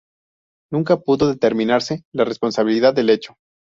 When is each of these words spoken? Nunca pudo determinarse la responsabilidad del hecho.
Nunca 0.71 0.97
pudo 0.97 1.27
determinarse 1.27 2.03
la 2.11 2.23
responsabilidad 2.25 2.95
del 2.95 3.11
hecho. 3.11 3.35